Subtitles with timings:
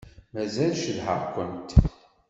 [0.33, 1.69] Mazal cedhaɣ-kent.